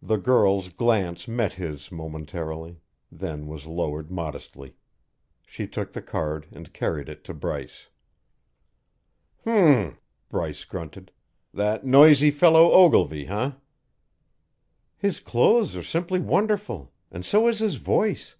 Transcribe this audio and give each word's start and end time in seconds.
The 0.00 0.16
girl's 0.16 0.70
glance 0.70 1.28
met 1.28 1.52
his 1.52 1.92
momentarily, 1.92 2.80
then 3.12 3.46
was 3.46 3.66
lowered 3.66 4.10
modestly; 4.10 4.74
she 5.46 5.66
took 5.68 5.92
the 5.92 6.00
card 6.00 6.46
and 6.50 6.72
carried 6.72 7.10
it 7.10 7.24
to 7.24 7.34
Bryce. 7.34 7.88
"Hum 9.44 9.52
m 9.52 9.66
m!" 9.88 9.98
Bryce 10.30 10.64
grunted. 10.64 11.12
"That 11.52 11.84
noisy 11.84 12.30
fellow 12.30 12.72
Ogilvy, 12.72 13.28
eh?" 13.28 13.52
"His 14.96 15.20
clothes 15.20 15.76
are 15.76 15.82
simply 15.82 16.20
wonderful 16.20 16.90
and 17.10 17.22
so 17.26 17.46
is 17.46 17.58
his 17.58 17.74
voice. 17.74 18.36